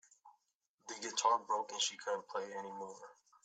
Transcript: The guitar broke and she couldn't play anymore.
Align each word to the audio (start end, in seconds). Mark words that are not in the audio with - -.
The 0.87 0.95
guitar 0.99 1.37
broke 1.45 1.73
and 1.73 1.79
she 1.79 1.95
couldn't 1.95 2.27
play 2.27 2.45
anymore. 2.51 3.13